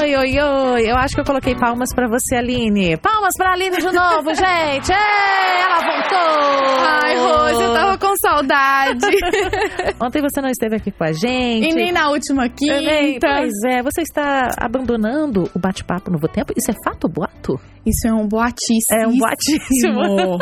[0.00, 0.90] Oi, oi, oi.
[0.90, 2.96] Eu acho que eu coloquei palmas pra você, Aline.
[2.96, 4.90] Palmas pra Aline de novo, gente.
[4.90, 6.84] Ei, ela voltou.
[6.88, 9.06] Ai, Rose, eu tava com saudade.
[10.00, 11.68] Ontem você não esteve aqui com a gente.
[11.68, 13.20] E nem na última quinta.
[13.20, 16.54] Pois é, você está abandonando o bate-papo Novo Tempo.
[16.56, 17.60] Isso é fato ou boato?
[17.84, 18.98] Isso é um boatíssimo.
[18.98, 20.38] É um boatíssimo.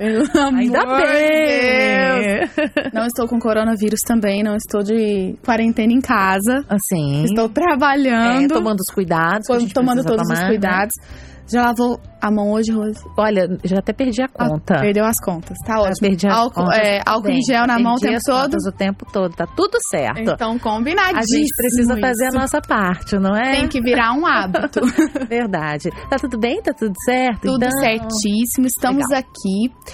[0.56, 2.22] Ainda bem.
[2.22, 2.92] Deus.
[2.92, 6.64] Não estou com coronavírus também, não estou de quarentena em casa.
[6.68, 7.24] Assim.
[7.24, 8.44] Estou trabalhando.
[8.44, 9.48] É, tomando os cuidados.
[9.50, 10.48] a gente tomando todos tomar, os né?
[10.48, 10.92] cuidados.
[11.52, 13.02] Já lavou a mão hoje, Rose?
[13.18, 14.76] Olha, já até perdi a conta.
[14.76, 15.56] Ah, perdeu as contas.
[15.66, 16.08] Tá Já ótimo.
[16.08, 16.78] perdi as álcool, contas.
[16.78, 18.54] é, álcool em gel na mão o tempo todo.
[18.54, 19.34] o tempo todo.
[19.34, 20.20] Tá tudo certo.
[20.20, 21.18] Então, combinadíssimo.
[21.18, 22.38] a gente precisa fazer a isso.
[22.38, 23.56] nossa parte, não é?
[23.56, 24.80] Tem que virar um hábito.
[25.28, 25.90] Verdade.
[26.08, 26.62] Tá tudo bem?
[26.62, 27.40] Tá tudo certo?
[27.42, 27.80] Tudo então?
[27.80, 28.66] certíssimo.
[28.66, 29.18] Estamos Legal.
[29.18, 29.92] aqui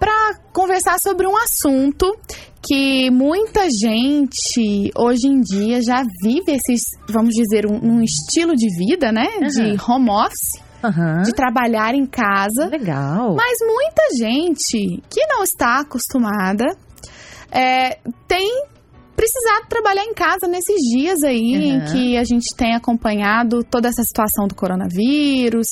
[0.00, 2.10] para conversar sobre um assunto
[2.62, 8.66] que muita gente hoje em dia já vive esses, vamos dizer, um, um estilo de
[8.76, 9.26] vida, né?
[9.40, 11.22] De home office, Aham.
[11.22, 12.66] de trabalhar em casa.
[12.66, 13.36] Legal.
[13.36, 16.64] Mas muita gente que não está acostumada
[17.52, 18.64] é, tem
[19.20, 21.84] precisado trabalhar em casa nesses dias aí em Uhum.
[21.92, 25.66] que a gente tem acompanhado toda essa situação do coronavírus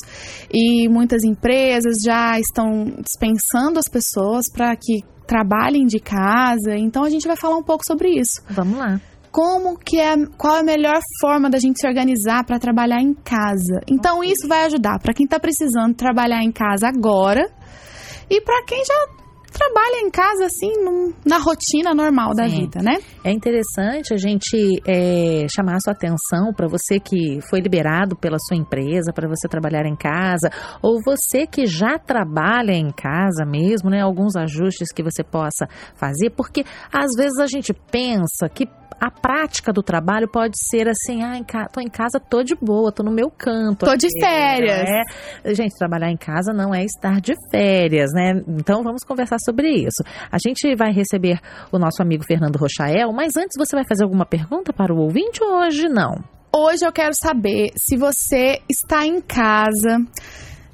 [0.53, 6.75] e muitas empresas já estão dispensando as pessoas para que trabalhem de casa.
[6.77, 8.39] Então a gente vai falar um pouco sobre isso.
[8.51, 9.01] Vamos lá.
[9.31, 13.15] Como que é, qual é a melhor forma da gente se organizar para trabalhar em
[13.15, 13.81] casa?
[13.87, 17.49] Então isso vai ajudar para quem está precisando trabalhar em casa agora
[18.29, 18.93] e para quem já
[19.51, 22.61] trabalha em casa assim num- na rotina normal da Sim.
[22.61, 22.97] vida, né?
[23.23, 28.37] É interessante a gente é, chamar a sua atenção para você que foi liberado pela
[28.47, 30.49] sua empresa para você trabalhar em casa,
[30.81, 34.01] ou você que já trabalha em casa mesmo, né?
[34.01, 36.63] Alguns ajustes que você possa fazer, porque
[36.93, 38.67] às vezes a gente pensa que
[38.99, 42.55] a prática do trabalho pode ser assim, ah, em ca- tô em casa, tô de
[42.55, 43.85] boa, tô no meu canto.
[43.85, 44.83] Tô de aqui, férias.
[44.89, 45.53] né?
[45.53, 48.41] Gente, trabalhar em casa não é estar de férias, né?
[48.47, 50.03] Então vamos conversar sobre isso.
[50.31, 51.39] A gente vai receber
[51.71, 55.43] o nosso amigo Fernando Rochael, mas antes você vai fazer alguma pergunta para o ouvinte
[55.43, 56.15] ou hoje não?
[56.53, 59.99] Hoje eu quero saber se você está em casa,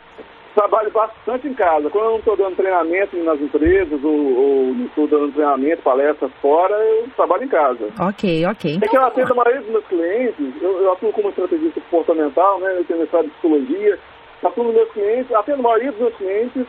[0.53, 1.89] Trabalho bastante em casa.
[1.89, 6.31] Quando eu não estou dando treinamento nas empresas ou, ou não estou dando treinamento, palestras
[6.41, 7.89] fora, eu trabalho em casa.
[7.99, 8.79] Ok, ok.
[8.79, 12.59] É que eu atendo a maioria dos meus clientes, eu, eu atuo como estrategista comportamental,
[12.59, 12.77] né?
[12.77, 13.99] Eu tenho mestrado em psicologia,
[14.43, 16.67] atuo nos meus clientes, atendo a maioria dos meus clientes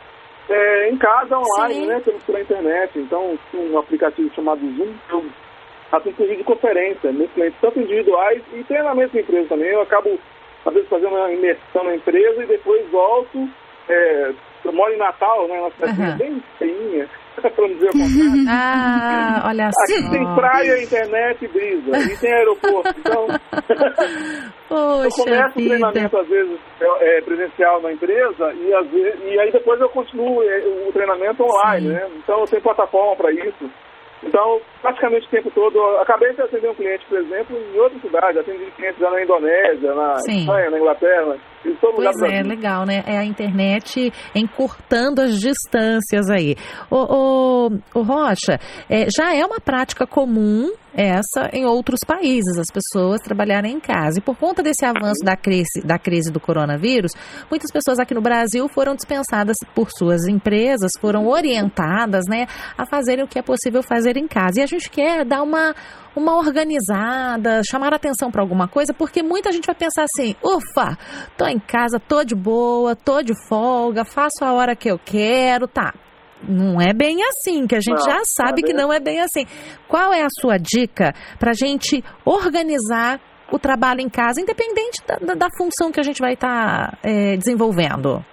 [0.49, 1.85] é, em casa, online, Sim.
[1.85, 2.01] né?
[2.03, 2.99] Pela, pela internet.
[2.99, 5.25] Então, um aplicativo chamado Zoom, eu
[5.91, 9.69] atuo com videoconferência, meus clientes, tanto individuais e treinamento em empresa também.
[9.69, 10.19] Eu acabo,
[10.65, 13.47] às vezes, fazendo uma imersão na empresa e depois volto.
[13.89, 14.31] É,
[14.63, 15.59] eu moro em Natal, né?
[15.59, 16.17] Uma cidade Aham.
[16.17, 18.45] bem feinha, para não dizer o contrário.
[18.47, 20.09] Ah, olha Aqui só.
[20.11, 21.97] tem praia, internet e brisa.
[21.97, 22.93] E tem aeroporto.
[22.99, 23.27] Então,
[24.69, 25.69] eu Poxa começo o vida.
[25.69, 29.89] treinamento, às vezes, é, é, presencial na empresa e, às vezes, e aí depois eu
[29.89, 31.93] continuo é, o treinamento online, Sim.
[31.93, 32.09] né?
[32.17, 33.69] Então eu tenho plataforma para isso.
[34.23, 37.99] Então, praticamente o tempo todo, eu acabei de atender um cliente, por exemplo, em outra
[37.99, 40.39] cidade, atendi clientes já na Indonésia, na Sim.
[40.39, 42.49] Espanha, na Inglaterra, em todo lugar Pois é, Brasil.
[42.49, 43.03] legal, né?
[43.05, 46.55] É a internet encurtando as distâncias aí.
[46.89, 48.59] O, o, o Rocha,
[48.89, 54.19] é, já é uma prática comum essa em outros países, as pessoas trabalharem em casa.
[54.19, 57.11] E por conta desse avanço da crise, da crise do coronavírus,
[57.49, 62.47] muitas pessoas aqui no Brasil foram dispensadas por suas empresas, foram orientadas, né,
[62.77, 64.61] a fazerem o que é possível fazer em casa.
[64.61, 65.75] E a gente quer dar uma
[66.15, 70.97] uma organizada, chamar atenção para alguma coisa, porque muita gente vai pensar assim: ufa,
[71.37, 75.67] tô em casa, tô de boa, tô de folga, faço a hora que eu quero,
[75.67, 75.93] tá.
[76.47, 78.99] Não é bem assim, que a gente Não, já sabe não é que não é
[78.99, 79.45] bem assim.
[79.87, 83.19] Qual é a sua dica para a gente organizar
[83.51, 86.97] o trabalho em casa, independente da, da, da função que a gente vai estar tá,
[87.03, 88.23] é, desenvolvendo?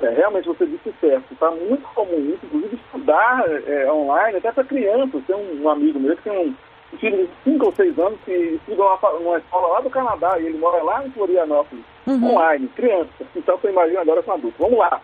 [0.00, 1.32] É, realmente você disse certo.
[1.32, 5.24] Está muito comum isso, inclusive estudar é, online, até para crianças.
[5.26, 6.54] Tem um, um, amigo meu que tem um
[6.92, 8.82] de 5 ou 6 anos que estuda
[9.20, 12.32] uma, escola lá do Canadá e ele mora lá em Florianópolis, uhum.
[12.32, 13.10] online, criança.
[13.36, 14.56] Então você imagina agora com adulto.
[14.58, 15.00] Vamos lá.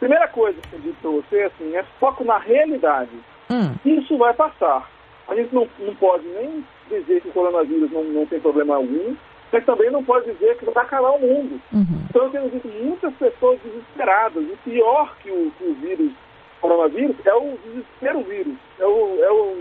[0.00, 3.10] Primeira coisa que eu disse para você assim, é foco na realidade.
[3.50, 3.74] Hum.
[3.84, 4.90] Isso vai passar.
[5.28, 9.14] A gente não, não pode nem dizer que o coronavírus não, não tem problema algum,
[9.52, 11.60] mas também não pode dizer que vai acabar o mundo.
[11.72, 12.06] Uhum.
[12.08, 14.42] Então eu tenho visto muitas pessoas desesperadas.
[14.42, 19.22] E pior que o, que o vírus, o coronavírus, é o desespero vírus, é, o,
[19.22, 19.58] é, o,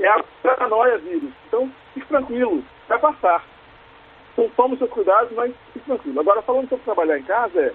[0.00, 1.30] é a paranoia vírus.
[1.48, 3.44] Então fique tranquilo, vai passar.
[4.32, 6.20] Então tome seus cuidados, mas fique tranquilo.
[6.20, 7.72] Agora falando sobre trabalhar em casa, é,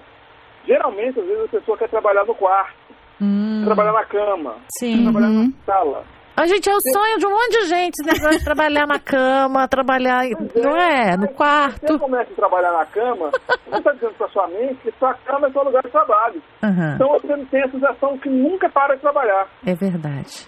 [0.66, 2.74] geralmente às vezes a pessoa quer trabalhar no quarto,
[3.20, 3.62] hum.
[3.64, 5.04] trabalhar na cama, Sim.
[5.04, 5.52] trabalhar Uhum.
[5.66, 6.04] na sala.
[6.38, 9.66] A gente é o sonho de um monte de gente, negócio de trabalhar na cama,
[9.66, 10.22] trabalhar,
[10.54, 11.16] não é?
[11.16, 11.98] No Se você quarto.
[11.98, 13.30] começa a trabalhar na cama,
[13.66, 16.42] você está dizendo para sua mente que sua cama é seu lugar de trabalho.
[16.62, 19.48] Aham, Então você tem a sensação que nunca para de trabalhar.
[19.66, 20.46] é verdade.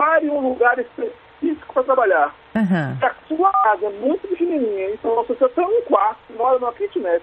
[0.00, 2.34] Separe um lugar específico para trabalhar.
[2.56, 6.72] Aham, A sua casa é muito pequenininha, então você só tem um quarto, mora numa
[6.72, 7.22] kitnet.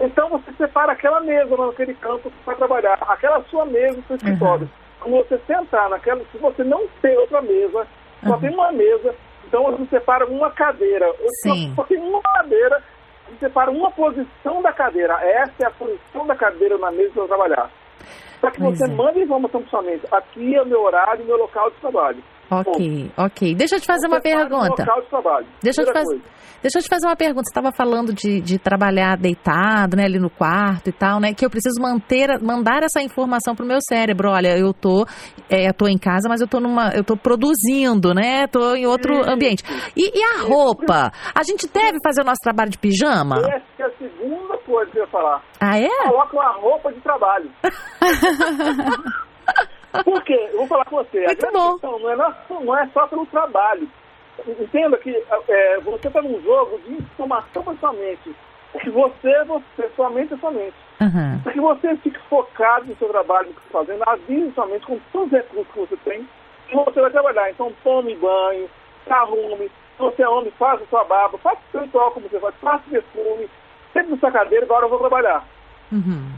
[0.00, 4.70] Então você separa aquela mesa naquele canto para trabalhar, aquela sua mesa no seu escritório.
[5.00, 7.88] Quando você sentar naquela, se você não tem outra mesa,
[8.24, 8.40] só Uhum.
[8.40, 9.12] tem uma mesa,
[9.44, 11.12] então você separa uma cadeira.
[11.42, 11.72] Sim.
[11.74, 12.80] Só, só tem uma cadeira,
[13.26, 15.14] você separa uma posição da cadeira.
[15.14, 17.70] Essa é a posição da cadeira na mesa para trabalhar.
[18.42, 18.94] Para que Pois você é.
[18.94, 20.04] mande informação para sua mente.
[20.12, 22.22] Aqui é o meu horário, meu local de trabalho.
[22.50, 23.54] ok, ok.
[23.54, 24.82] Deixa eu te fazer uma o pergunta.
[24.82, 25.46] Local de trabalho.
[25.62, 26.08] Deixa eu, te faz...
[26.60, 27.42] Deixa eu te fazer uma pergunta.
[27.44, 31.32] Você estava falando de, de trabalhar deitado, né, ali no quarto e tal, né?
[31.34, 34.30] Que eu preciso manter, mandar essa informação pro meu cérebro.
[34.30, 35.04] Olha, eu tô,
[35.50, 38.46] é, eu tô em casa, mas eu tô numa, eu tô produzindo, né?
[38.48, 39.64] Tô em outro ambiente.
[39.96, 41.10] E, e a roupa?
[41.34, 43.38] A gente deve fazer o nosso trabalho de pijama?
[43.38, 44.41] Essa é a segunda
[44.72, 45.42] coisa que eu ia falar.
[45.60, 45.88] Ah, é?
[46.08, 47.50] Coloca uma roupa de trabalho.
[50.04, 50.48] Por quê?
[50.52, 51.24] Eu vou falar com você.
[51.26, 51.72] Muito a bom.
[51.72, 53.88] questão não é, não- é só pelo trabalho.
[54.46, 55.14] Entenda que
[55.48, 58.34] é, você está num jogo de informação para sua mente.
[58.80, 60.74] Que você é você, sua mente é sua mente.
[61.00, 61.40] Aham.
[61.42, 64.86] Para que você fique focado no seu trabalho, no que está fazendo, avise sua mente
[64.86, 66.26] com todos os recursos que você tem,
[66.68, 67.50] que você vai trabalhar.
[67.50, 68.70] Então tome banho,
[69.04, 69.68] se arrume.
[69.68, 72.82] Se você é homem, faça sua barba, faça o seu ritual como você faz, faça
[72.90, 73.50] perfume,
[73.92, 75.44] sempre na sua cadeira, agora eu vou trabalhar.
[75.90, 76.32] Uhum.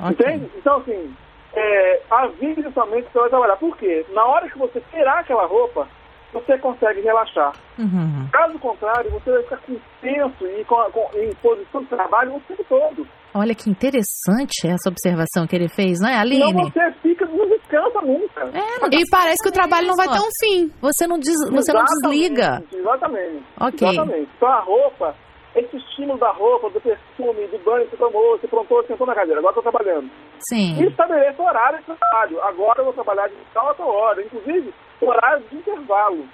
[0.00, 0.12] Ok.
[0.12, 0.50] Entende?
[0.56, 1.14] Então, assim,
[1.54, 3.56] é, avise somente que você vai trabalhar.
[3.56, 4.04] Por quê?
[4.10, 5.88] Na hora que você tirar aquela roupa,
[6.32, 7.52] você consegue relaxar.
[7.78, 8.28] Uhum.
[8.32, 12.40] Caso contrário, você vai ficar com tenso e com, com, em posição de trabalho o
[12.40, 13.06] tempo todo.
[13.34, 16.70] Olha que interessante essa observação que ele fez, não é, Senão Aline?
[16.72, 18.40] você fica, não descansa nunca.
[18.52, 20.72] É, não E parece que o trabalho não vai ter um fim.
[20.80, 22.62] Você não, des, você não desliga.
[22.72, 23.44] Exatamente.
[23.60, 23.88] Ok.
[23.88, 24.28] Exatamente.
[24.36, 25.14] Então a roupa,
[25.54, 29.14] esse estímulo da roupa, do perfume, do banho que você tomou, você prontou, sentou na
[29.14, 30.10] cadeira, agora estou trabalhando.
[30.48, 30.80] Sim.
[30.80, 32.42] E estabeleça horário de trabalho.
[32.42, 34.22] Agora eu vou trabalhar de tal a tal hora.
[34.22, 36.24] Inclusive, horário de intervalo.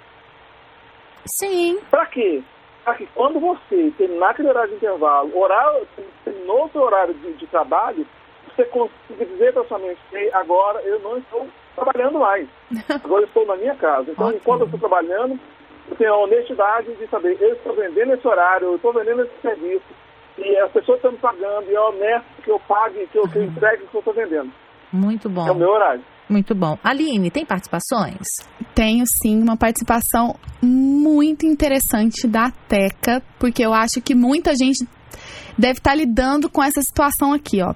[1.25, 1.79] Sim.
[1.89, 2.43] Para quê?
[2.83, 5.87] Para que quando você terminar aquele horário de intervalo, horário,
[6.23, 8.05] terminou o seu horário de, de trabalho,
[8.55, 9.99] você consiga dizer para sua mente
[10.33, 12.47] agora eu não estou trabalhando mais.
[12.89, 14.09] Agora eu estou na minha casa.
[14.09, 15.39] Então, enquanto eu estou trabalhando,
[15.89, 19.41] eu tenho a honestidade de saber, eu estou vendendo esse horário, eu estou vendendo esse
[19.41, 19.85] serviço,
[20.37, 23.37] e as pessoas estão me pagando, e é honesto que eu pague, que eu, que
[23.37, 24.51] eu entregue o que eu estou vendendo.
[24.91, 25.47] Muito bom.
[25.47, 26.03] É o meu horário.
[26.29, 26.77] Muito bom.
[26.83, 28.27] Aline, tem participações?
[28.75, 34.85] Tenho sim uma participação muito interessante da Teca, porque eu acho que muita gente
[35.57, 37.73] deve estar lidando com essa situação aqui, ó.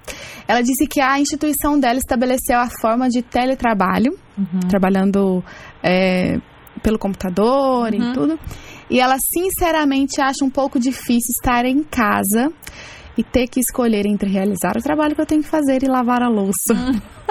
[0.47, 4.17] Ela disse que a instituição dela estabeleceu a forma de teletrabalho,
[4.69, 5.43] trabalhando
[5.81, 6.37] é,
[6.81, 8.11] pelo computador Uhum.
[8.11, 8.39] e tudo.
[8.89, 12.51] E ela sinceramente acha um pouco difícil estar em casa
[13.17, 16.21] e ter que escolher entre realizar o trabalho que eu tenho que fazer e lavar
[16.21, 16.73] a louça.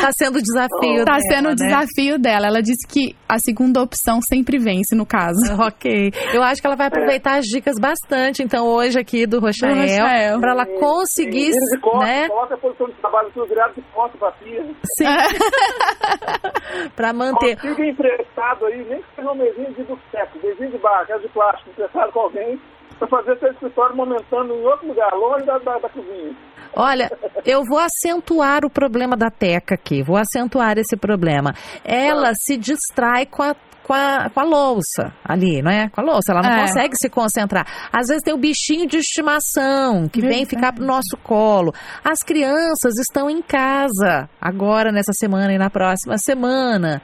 [0.00, 1.54] Tá sendo o desafio Tá dela, sendo o né?
[1.56, 2.46] desafio dela.
[2.46, 5.40] Ela disse que a segunda opção sempre vence, no caso.
[5.66, 6.12] Ok.
[6.32, 10.52] Eu acho que ela vai aproveitar as dicas bastante, então, hoje aqui do Rochael, para
[10.52, 11.58] ela Sim, conseguir, sim.
[11.58, 14.64] De costas, né, Coloca a posição de trabalho tudo virado de costas para pia.
[16.94, 17.56] para manter.
[17.60, 21.28] Consiga emprestado aí, nem que seja um mesinho de boteco, mesinho de bar, casa de
[21.28, 22.60] plástico, emprestado com alguém,
[22.98, 26.34] para fazer seu escritório momentâneo em outro lugar, longe da, da, da cozinha.
[26.74, 27.10] Olha,
[27.44, 31.54] eu vou acentuar o problema da Teca aqui, vou acentuar esse problema.
[31.84, 33.54] Ela se distrai com a
[33.86, 35.88] com a, com a louça ali, não é?
[35.90, 36.60] Com a louça, ela não É.
[36.62, 37.64] consegue se concentrar.
[37.92, 41.72] Às vezes tem o bichinho de estimação que vem ficar pro nosso colo.
[42.04, 47.00] As crianças estão em casa agora, nessa semana e na próxima semana.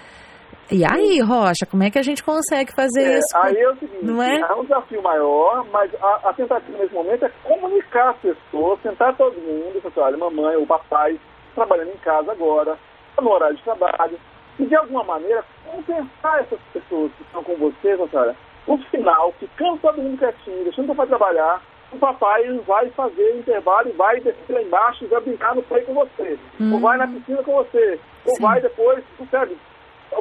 [0.71, 3.37] E aí, Rocha, como é que a gente consegue fazer É, isso?
[3.37, 4.55] aí é o seguinte, Não é?
[4.55, 9.35] um desafio maior, mas a, a tentativa nesse momento é comunicar as pessoas, sentar todo
[9.41, 11.19] mundo, falar, assim, olha, mamãe ou papai
[11.55, 12.79] trabalhando em casa agora,
[13.15, 14.19] tá no horário de trabalho,
[14.59, 18.35] e de alguma maneira compensar essas pessoas que estão com você, olha,
[18.67, 21.61] no final, ficando todo mundo quietinho, deixando o papai trabalhar,
[21.93, 25.83] o papai vai fazer intervalo e vai descer lá embaixo e vai brincar no play
[25.83, 26.39] com você,
[26.73, 28.37] ou vai na piscina com você, ou Hum.
[28.37, 28.43] Sim.
[28.43, 29.59] vai depois, sabe,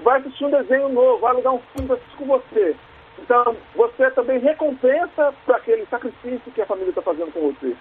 [0.01, 2.75] vai assistir um desenho novo, vai alugar um filme para assistir com você.
[3.19, 7.75] Então, você também recompensa por aquele sacrifício que a família está fazendo com você.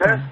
[0.00, 0.22] Né?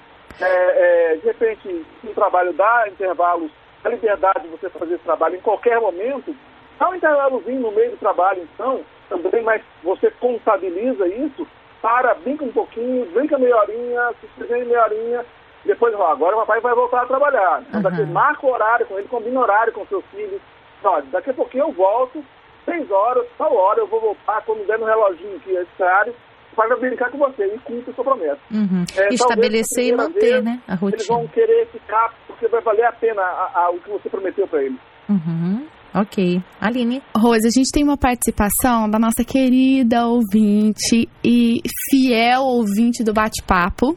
[0.41, 3.51] É, é, de repente, se o trabalho dá intervalos,
[3.85, 6.35] a liberdade de você fazer esse trabalho em qualquer momento,
[6.79, 11.47] dá um intervalozinho no meio do trabalho, então, também, mas você contabiliza isso,
[11.81, 15.25] para, brinca um pouquinho, brinca meia horinha, se desenha meia horinha,
[15.65, 17.63] depois, ó, agora o papai vai voltar a trabalhar.
[17.69, 18.07] Então, daqui, Uhum.
[18.13, 20.41] marca o horário com ele, combina horário com seus filhos.
[20.85, 22.25] Olha, daqui a pouquinho eu volto,
[22.65, 26.15] seis horas, tal hora eu vou voltar, quando der no reloginho aqui, esse horário,
[26.55, 28.39] para brincar com você e cumpre sua promessa.
[28.51, 28.85] Uhum.
[28.97, 31.05] É, Estabelecer e manter, primeira né, a Eles rotina.
[31.09, 34.63] vão querer ficar, porque vai valer a pena a- a- o que você prometeu para
[34.63, 34.79] eles.
[35.09, 35.66] Uhum.
[35.97, 36.43] Ok.
[36.61, 37.01] Aline.
[37.17, 43.97] Rose, a gente tem uma participação da nossa querida ouvinte e fiel ouvinte do bate-papo,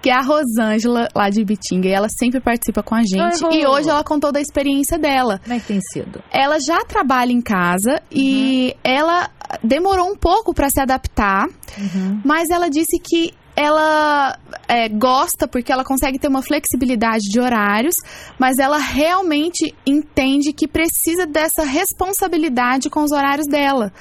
[0.00, 1.88] que é a Rosângela, lá de Bitinga.
[1.88, 3.44] E ela sempre participa com a gente.
[3.44, 5.40] Oi, e hoje ela contou da experiência dela.
[5.42, 6.22] Como é que tem sido?
[6.30, 9.28] Ela já trabalha em casa e ela
[9.64, 12.20] demorou um pouco para se adaptar, Uhum.
[12.24, 17.94] mas ela disse que ela é, gosta porque ela consegue ter uma flexibilidade de horários,
[18.38, 23.92] mas ela realmente entende que precisa dessa responsabilidade com os horários dela.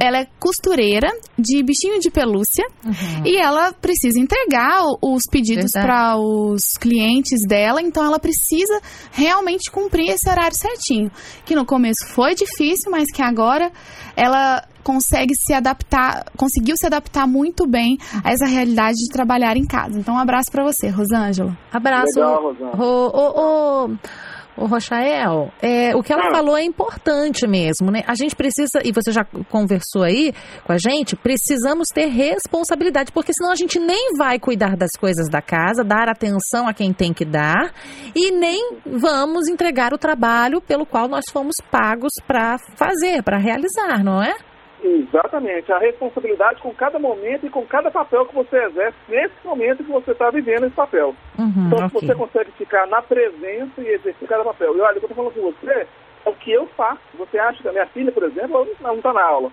[0.00, 3.22] Ela é costureira de bichinho de pelúcia Uhum.
[3.24, 8.80] e ela precisa entregar os pedidos para os clientes dela, então ela precisa
[9.12, 11.10] realmente cumprir esse horário certinho.
[11.44, 13.70] Que no começo foi difícil, mas que agora
[14.16, 19.66] ela consegue se adaptar, conseguiu se adaptar muito bem a essa realidade de trabalhar em
[19.66, 19.98] casa.
[19.98, 21.56] Então, um abraço para você, Rosângela.
[21.72, 22.14] Abraço.
[22.20, 22.70] Legal, Rosana.
[22.84, 26.34] Ô, ô, ô, ô, Rochael, é, o que ela Ah.
[26.34, 28.04] falou é importante mesmo, né?
[28.06, 30.32] A gente precisa, e você já conversou aí
[30.64, 35.28] com a gente, precisamos ter responsabilidade, porque senão a gente nem vai cuidar das coisas
[35.28, 37.72] da casa, dar atenção a quem tem que dar,
[38.14, 44.04] e nem vamos entregar o trabalho pelo qual nós fomos pagos para fazer, para realizar,
[44.04, 44.34] não é?
[44.82, 45.72] Exatamente.
[45.72, 49.90] A responsabilidade com cada momento e com cada papel que você exerce nesse momento que
[49.92, 51.14] você está vivendo esse papel.
[51.38, 52.00] Uhum, Então, se ok.
[52.08, 54.76] você consegue ficar na presença e exercer cada papel.
[54.76, 55.86] E olha, o que eu estou falando com você
[56.24, 57.00] é o que eu faço.
[57.18, 59.50] Você acha que a minha filha, por exemplo, ela não está na aula.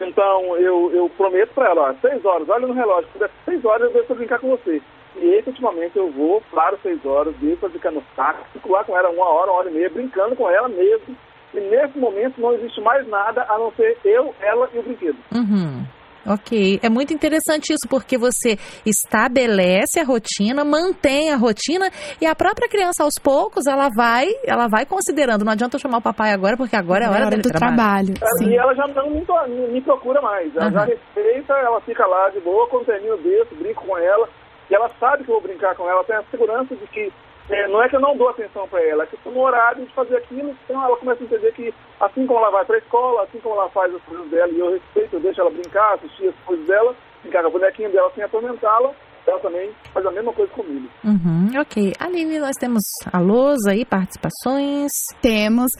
[0.00, 3.64] Então, eu, eu prometo para ela, ó, seis horas, olha no relógio, quando é seis
[3.64, 4.82] horas eu deixo pra brincar com você.
[5.16, 9.10] E efetivamente eu vou, claro, seis horas, deixo pra brincar no saco, lá com ela
[9.10, 11.16] uma hora, uma hora e meia, brincando com ela mesmo.
[11.54, 15.16] E nesse momento não existe mais nada a não ser eu, ela e o brinquedo.
[15.34, 15.84] Uhum.
[16.26, 18.56] Ok, é muito interessante isso porque você
[18.86, 24.66] estabelece a rotina, mantém a rotina e a própria criança aos poucos ela vai, ela
[24.66, 25.44] vai considerando.
[25.44, 27.76] Não adianta eu chamar o papai agora porque agora é a hora, dele do trabalhar.
[27.76, 28.14] trabalho.
[28.20, 28.50] É, Sim.
[28.50, 29.22] E ela já não me,
[29.68, 30.54] me- procura mais.
[30.56, 30.86] Ela já Aham.
[30.88, 34.26] respeita, ela fica lá de boa, quando termino desse, brinco com ela.
[34.70, 37.12] E ela sabe que eu vou brincar com ela, tem a segurança de que
[37.50, 39.92] é, não é que eu não dou atenção para ela, é que no horário de
[39.94, 43.22] fazer aquilo, então ela começa a entender que assim como ela vai para a escola,
[43.24, 46.28] assim como ela faz as coisas dela, e eu respeito, eu deixo ela brincar, assistir
[46.28, 48.92] as coisas dela, brincar com a bonequinha dela sem atormentá-la,
[49.26, 50.86] ela também faz a mesma coisa comigo.
[51.02, 51.94] Uhum, ok.
[51.98, 54.90] Aline, nós temos alôs aí, participações.
[55.22, 55.70] Temos.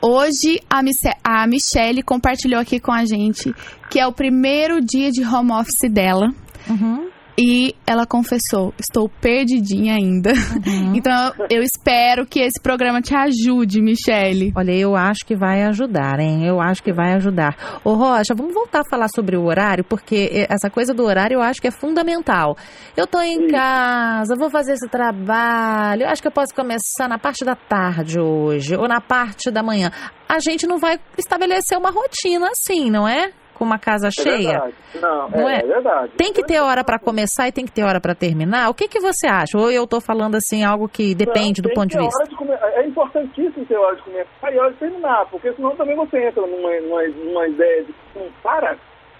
[0.00, 3.52] Hoje a, Mice- a Michelle compartilhou aqui com a gente
[3.90, 6.28] que é o primeiro dia de home office dela.
[6.68, 7.07] Uhum,
[7.38, 10.32] E ela confessou: estou perdidinha ainda.
[10.32, 10.88] uhum.
[10.98, 14.52] Então eu espero que esse programa te ajude, Michelle.
[14.56, 16.44] Olha, eu acho que vai ajudar, hein?
[16.44, 17.80] Eu acho que vai ajudar.
[17.84, 21.36] Ô, Rocha, vamos voltar a falar sobre o horário, porque eh, essa coisa do horário
[21.36, 22.56] eu acho que é fundamental.
[22.96, 27.18] Eu tô em casa, vou fazer esse trabalho, eu acho que eu posso começar na
[27.18, 29.92] parte da tarde hoje, ou na parte da manhã.
[30.28, 33.30] A gente não vai estabelecer uma rotina assim, não é?
[33.58, 34.50] Com uma casa É cheia.
[34.52, 34.74] verdade.
[35.00, 35.58] Não, Não é, é?
[35.58, 36.12] é verdade.
[36.16, 38.70] Tem que ter hora para começar e tem que ter hora para terminar.
[38.70, 39.58] O que, que você acha?
[39.58, 42.24] Ou eu tô falando assim algo que depende Não, do ponto de vista?
[42.24, 45.96] de come- É importantíssimo ter hora de começar e hora de terminar, porque senão também
[45.96, 48.76] você entra numa, numa, numa ideia de que não para,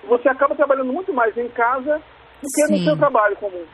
[0.09, 1.97] você acaba trabalhando muito mais em casa
[2.41, 2.79] do que Sim.
[2.79, 3.65] no seu trabalho comum.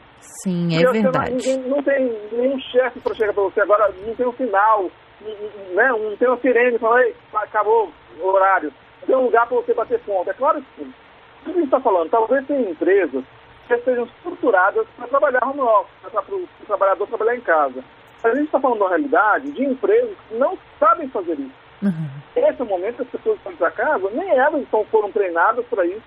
[0.42, 1.30] Sim, é não- verdade.
[1.32, 4.84] ninguém- Não, tem nenhum chefe para chegar para você agora, não tem um final,
[5.20, 5.88] n- n- né?
[5.90, 8.72] não tem uma sirene ei, acabou o horário.
[9.04, 10.30] Ter um lugar para você bater ponto.
[10.30, 10.94] É claro que sim.
[11.40, 12.10] O que a gente está falando?
[12.10, 13.24] Talvez tenha empresas
[13.66, 17.84] que sejam estruturadas para trabalhar home office, para o trabalhador trabalhar em casa.
[18.22, 21.64] Mas a gente está falando uma realidade de empresas que não sabem fazer isso.
[21.82, 22.08] Uhum.
[22.36, 25.64] Esse é o momento que as pessoas estão para casa, nem elas então foram treinadas
[25.66, 26.02] para isso,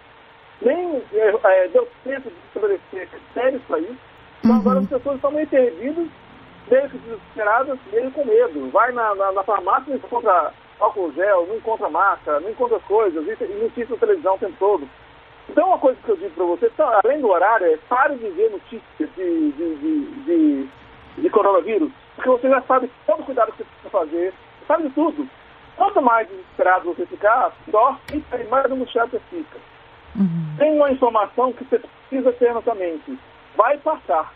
[0.62, 3.98] nem é, é, deu tempo de estabelecer critérios para isso.
[4.40, 4.58] Então uhum.
[4.58, 6.08] agora as pessoas estão meio perdidas,
[6.70, 8.70] meio desesperadas, meio com medo.
[8.72, 13.26] Vai na, na, na farmácia e encontra álcool gel, não encontra máscara, não encontra coisas,
[13.26, 14.90] e, notícias na televisão o tempo todo.
[15.50, 18.30] Então, uma coisa que eu digo para você, então, além do horário, é pare de
[18.30, 20.70] ver notícias de, de, de, de,
[21.18, 24.34] de coronavírus, porque você já sabe todo o cuidado que você precisa fazer,
[24.68, 25.28] sabe de tudo.
[25.78, 29.58] Quanto mais desesperado você ficar, pior fica e mais angustiado você fica.
[30.16, 30.56] Uhum.
[30.58, 33.18] Tem uma informação que você precisa ter na sua mente.
[33.56, 34.34] Vai passar.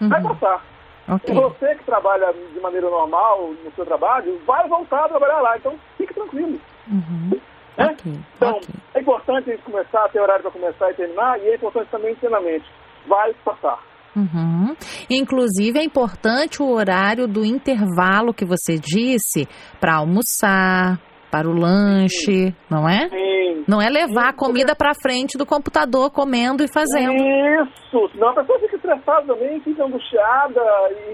[0.00, 0.08] Uhum.
[0.08, 0.64] Vai passar.
[1.08, 1.34] Okay.
[1.34, 5.56] E você que trabalha de maneira normal no seu trabalho, vai voltar a trabalhar lá.
[5.56, 6.60] Então, fique tranquilo.
[6.88, 7.30] Uhum.
[7.76, 7.86] Né?
[7.92, 8.12] Okay.
[8.36, 8.74] Então, okay.
[8.94, 12.14] é importante a gente começar, ter horário para começar e terminar, e é importante também
[12.16, 12.66] ter na mente.
[13.08, 13.78] Vai passar.
[14.14, 14.76] Uhum.
[15.08, 19.48] Inclusive é importante o horário do intervalo que você disse
[19.80, 21.00] para almoçar,
[21.32, 23.08] para o lanche, não é?
[23.08, 23.64] Sim.
[23.66, 27.14] Não é levar a comida para frente do computador comendo e fazendo.
[27.14, 30.60] Isso, senão a pessoa fica estressada também, fica angustiada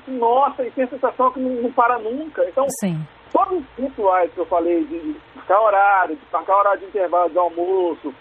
[0.07, 2.45] e nossa, e tem a sensação que não, não para nunca.
[2.49, 2.99] Então, Sim.
[3.33, 7.39] todos os rituais que eu falei de marcar horário, de marcar horário de intervalo de
[7.39, 8.13] almoço,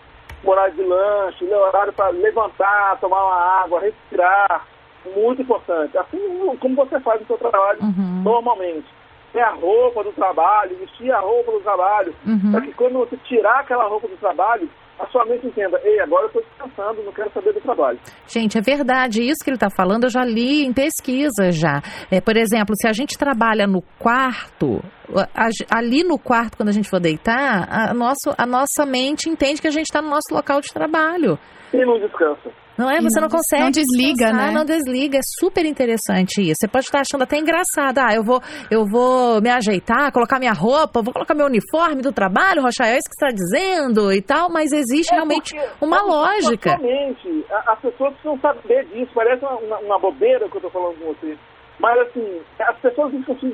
[0.45, 4.67] horário de lanche, né, horário para levantar, tomar uma água, respirar.
[5.15, 5.97] Muito importante.
[5.97, 6.19] Assim
[6.59, 8.23] como você faz no seu trabalho uhum.
[8.23, 8.96] normalmente.
[9.37, 12.51] Ter a roupa do trabalho, vestir a roupa do trabalho, uhum.
[12.53, 14.67] para que quando você tirar aquela roupa do trabalho,
[14.99, 17.99] a sua mente entenda, ei, agora eu estou descansando, não quero saber do trabalho.
[18.25, 21.83] Gente, é verdade, isso que ele está falando eu já li em pesquisa já.
[22.09, 24.81] É, por exemplo, se a gente trabalha no quarto,
[25.69, 29.67] ali no quarto, quando a gente for deitar, a, nosso, a nossa mente entende que
[29.67, 31.37] a gente está no nosso local de trabalho.
[31.71, 32.49] E não descansa.
[32.77, 33.01] Não é?
[33.01, 33.63] Você não, não consegue.
[33.63, 34.51] Não desliga, né?
[34.51, 35.17] Não desliga.
[35.17, 36.57] É super interessante isso.
[36.61, 37.97] Você pode estar achando até engraçado.
[37.99, 42.11] Ah, eu vou, eu vou me ajeitar, colocar minha roupa, vou colocar meu uniforme do
[42.11, 46.01] trabalho, Rocha, é isso que você está dizendo e tal, mas existe é realmente uma
[46.01, 46.69] lógica.
[46.69, 47.45] Exatamente.
[47.49, 49.11] As pessoas precisam saber disso.
[49.13, 51.37] Parece uma, uma bobeira que eu estou falando com você.
[51.79, 53.13] Mas, assim, as pessoas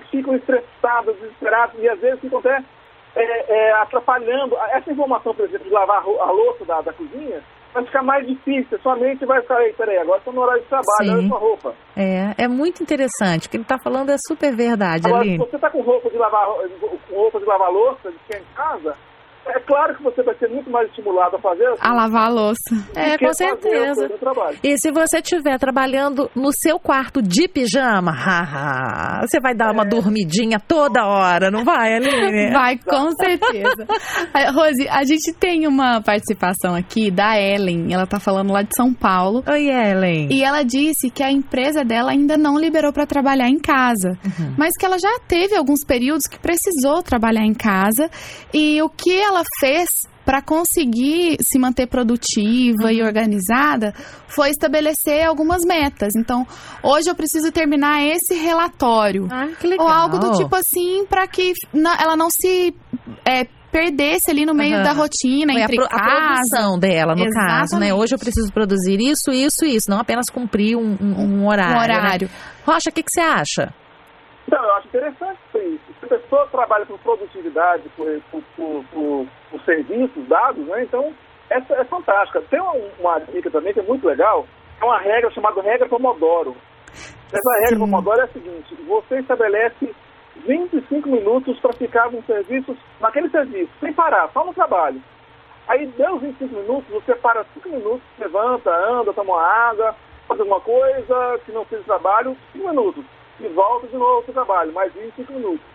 [0.10, 2.64] ficam estressadas, desesperadas e às vezes ficam até
[3.16, 4.58] é, é, atrapalhando.
[4.72, 7.44] Essa informação, por exemplo, de lavar a louça da, da cozinha,
[7.74, 8.80] vai ficar mais difícil.
[8.82, 11.12] Sua mente vai ficar, aí, peraí, agora estou no horário de trabalho, Sim.
[11.12, 11.76] olha sua roupa.
[11.98, 13.48] É, é muito interessante.
[13.48, 15.44] O que ele está falando é super verdade, agora, Aline.
[15.44, 16.48] Se você está com roupa de lavar,
[17.10, 18.96] com roupa de lavar louça, de ficar em casa,
[19.46, 21.66] é claro que você vai ser muito mais estimulado a fazer.
[21.68, 22.76] Assim, a lavar a louça.
[22.96, 24.10] É, com certeza.
[24.64, 29.72] E se você estiver trabalhando no seu quarto de pijama, haha, você vai dar é.
[29.72, 32.54] uma dormidinha toda hora, não vai, Aline?
[32.54, 33.88] Vai, com certeza.
[34.54, 37.94] Rose, a gente tem uma participação aqui da Ellen.
[37.94, 39.44] Ela tá falando lá de São Paulo.
[39.48, 40.30] Oi, Ellen.
[40.32, 44.56] E ela disse que a empresa dela ainda não liberou para trabalhar em casa, uhum.
[44.58, 48.10] mas que ela já teve alguns períodos que precisou trabalhar em casa
[48.54, 52.92] e o que ela ela fez para conseguir se manter produtiva uhum.
[52.92, 53.94] e organizada
[54.28, 56.14] foi estabelecer algumas metas.
[56.16, 56.48] Então,
[56.82, 59.28] hoje eu preciso terminar esse relatório.
[59.30, 59.86] Ah, que legal.
[59.86, 61.54] Ou algo do tipo assim, para que
[62.00, 62.74] ela não se
[63.26, 64.84] é, perdesse ali no meio uhum.
[64.84, 67.60] da rotina, Foi entre a, pro, a produção dela, no Exatamente.
[67.60, 67.94] caso, né?
[67.94, 71.76] Hoje eu preciso produzir isso, isso e isso, não apenas cumprir um, um, um horário.
[71.76, 72.28] Um horário.
[72.28, 72.34] Né?
[72.66, 73.74] Rocha, o que, que você acha?
[74.48, 75.83] Então, eu acho interessante isso.
[76.08, 80.84] Se a pessoa trabalha com produtividade, por, por, por, por serviços dados, né?
[80.84, 81.14] Então,
[81.50, 82.42] essa é fantástica.
[82.50, 84.46] Tem uma, uma, dica também que é muito legal,
[84.82, 86.56] é uma regra chamada regra Pomodoro.
[87.32, 87.62] Essa Sim.
[87.62, 89.96] regra Pomodoro é a seguinte, você estabelece
[90.46, 95.02] 25 minutos para ficar no serviço, naquele serviço, sem parar, só no trabalho.
[95.68, 99.96] Aí deu os 25 minutos, você para 5 minutos, levanta, anda, toma uma água,
[100.28, 103.06] faz alguma coisa que não seja trabalho, 5 minutos
[103.40, 105.73] e volta de novo para o trabalho, mais 25 minutos.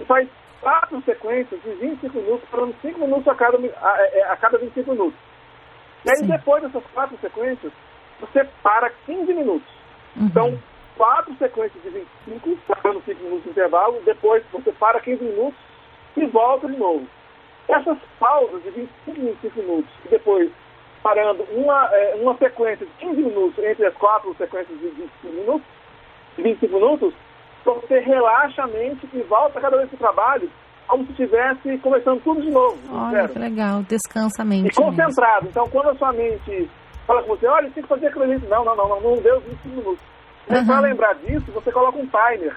[0.00, 0.28] E faz
[0.60, 4.92] quatro sequências de 25 minutos, falando 5 minutos a cada, a, é, a cada 25
[4.92, 5.18] minutos.
[6.04, 6.26] E aí, Sim.
[6.26, 7.72] depois dessas quatro sequências,
[8.20, 9.68] você para 15 minutos.
[10.16, 10.26] Uhum.
[10.26, 10.58] Então,
[10.96, 11.90] quatro sequências de
[12.26, 15.58] 25, passando 5 minutos de intervalo, depois você para 15 minutos
[16.16, 17.06] e volta de novo.
[17.68, 20.50] Essas pausas de 25 25 minutos e depois
[21.02, 25.66] parando uma, é, uma sequência de 15 minutos entre as quatro sequências de 25 minutos,
[26.38, 27.14] 25 minutos,
[27.74, 30.50] você relaxa a mente e volta cada vez para o trabalho
[30.86, 32.78] como se estivesse começando tudo de novo.
[32.92, 34.68] Olha, que legal, descansa a mente.
[34.68, 35.46] E concentrado.
[35.46, 35.50] Mesmo.
[35.50, 36.70] Então, quando a sua mente
[37.06, 38.26] fala com você, olha, tem que fazer aquilo.
[38.26, 40.04] Não, não, não, não, não deu 25 minutos.
[40.48, 40.66] Uhum.
[40.66, 42.56] Para lembrar disso, você coloca um timer.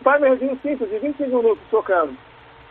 [0.00, 2.16] Um timerzinho simples, de 25 minutos tocando.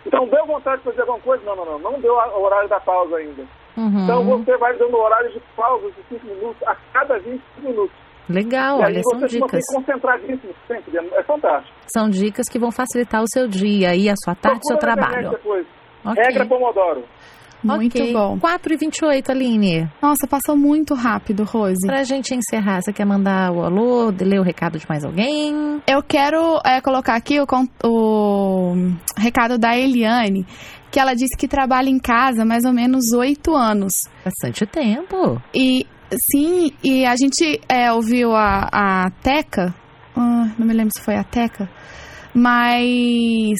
[0.06, 1.44] Então, deu vontade de fazer alguma coisa?
[1.44, 1.80] Não, não, não.
[1.80, 3.44] Não deu o horário da pausa ainda.
[3.76, 4.04] Uhum.
[4.04, 8.07] Então, você vai dando horário de pausa de 5 minutos a cada 25 minutos.
[8.30, 9.63] Legal, e olha, são dicas.
[9.74, 10.98] concentradíssimo sempre.
[11.16, 11.74] É fantástico.
[11.88, 15.30] São dicas que vão facilitar o seu dia e a sua tarde, o seu trabalho.
[15.32, 15.66] Depois.
[16.06, 16.24] Ok.
[16.24, 17.04] Regra Pomodoro.
[17.63, 18.13] Muito Ok.
[18.13, 18.38] bom.
[18.40, 19.90] 4 e 28, Aline.
[20.02, 21.88] Nossa, passou muito rápido, Rose.
[21.88, 25.82] Pra gente encerrar, você quer mandar o alô, ler o recado de mais alguém?
[25.88, 27.46] Eu quero é, colocar aqui o,
[27.84, 28.76] o
[29.18, 30.46] recado da Eliane,
[30.92, 33.94] que ela disse que trabalha em casa há mais ou menos oito anos.
[34.24, 35.42] Bastante tempo.
[35.54, 35.86] E
[36.32, 39.74] sim, e a gente é, ouviu a, a Teca,
[40.15, 41.70] ah, não me lembro se foi a Teca,
[42.34, 43.58] mas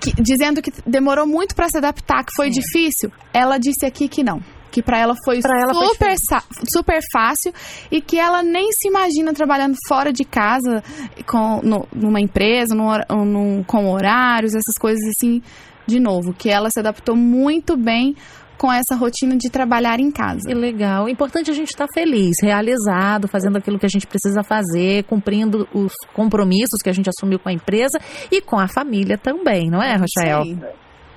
[0.00, 2.60] que- dizendo que demorou muito para se adaptar, que foi Sim.
[2.60, 3.12] difícil.
[3.32, 4.40] Ela disse aqui que não.
[4.70, 7.52] Que para ela foi Pra ela foi super, sa- super fácil
[7.90, 10.82] e que ela nem se imagina trabalhando fora de casa
[11.26, 12.90] com, no- numa empresa, num
[13.24, 15.42] num- com horários, essas coisas assim,
[15.86, 16.34] de novo.
[16.34, 18.14] Que ela se adaptou muito bem
[18.58, 20.48] com essa rotina de trabalhar em casa.
[20.48, 21.04] Que legal.
[21.04, 25.04] O importante é a gente estar feliz, realizado, fazendo aquilo que a gente precisa fazer,
[25.04, 27.98] cumprindo os compromissos que a gente assumiu com a empresa
[28.30, 30.42] e com a família também, não é, Rafael?
[30.44, 30.60] Sim.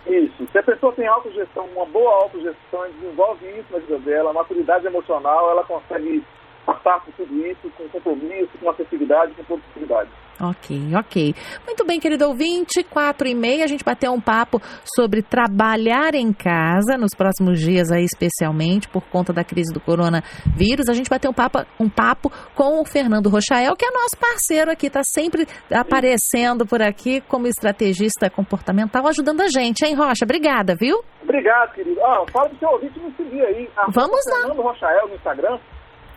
[0.07, 0.47] Isso.
[0.51, 5.51] Se a pessoa tem autogestão, uma boa autogestão, desenvolve isso na vida dela, maturidade emocional,
[5.51, 6.23] ela consegue
[6.65, 10.09] passar por tudo isso com compromisso, com acessibilidade, com produtividade.
[10.43, 11.35] Ok, ok.
[11.67, 14.59] Muito bem, querido ouvinte, quatro e meia, a gente bateu um papo
[14.95, 20.89] sobre trabalhar em casa nos próximos dias aí, especialmente por conta da crise do coronavírus.
[20.89, 24.71] A gente bateu um papo, um papo com o Fernando Rochael, que é nosso parceiro
[24.71, 30.25] aqui, tá sempre aparecendo por aqui como estrategista comportamental, ajudando a gente, hein, Rocha?
[30.25, 31.03] Obrigada, viu?
[31.21, 32.01] Obrigado, querido.
[32.03, 33.69] Ah, fala pro seu ouvinte me seguir aí.
[33.77, 34.39] Arroba Vamos lá.
[34.39, 35.59] Fernando Rochael no Instagram.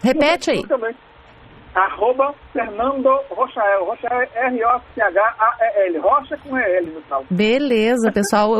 [0.03, 0.67] Repete aí.
[0.67, 0.95] Também.
[1.75, 3.85] Arroba Fernando Rochael.
[3.85, 5.99] Rochael é R-O-C-H-A-E-L.
[6.01, 7.25] Rocha com E-L no final.
[7.31, 8.53] Beleza, pessoal,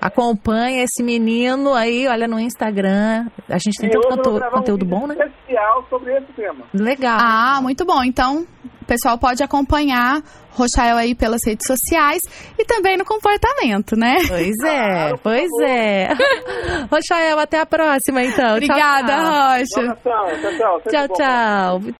[0.00, 3.26] acompanha esse menino aí, olha no Instagram.
[3.48, 5.14] A gente tem E tanto conteúdo, um conteúdo bom, né?
[5.14, 6.64] especial sobre esse tema.
[6.74, 7.18] Legal.
[7.18, 8.02] Ah, muito bom.
[8.04, 8.46] Então,
[8.82, 12.20] o pessoal pode acompanhar Rochael aí pelas redes sociais
[12.58, 14.16] e também no comportamento, né?
[14.28, 15.66] Pois é, Claro, por pois favor.
[15.66, 16.08] é.
[16.92, 18.44] Rochael, até a próxima então.
[18.44, 19.24] Tchau, Obrigada, tchau.
[19.24, 19.80] Rocha.
[19.80, 20.40] Um abração.
[20.42, 20.80] Tchau, tchau.
[20.90, 21.82] Tchau, tchau.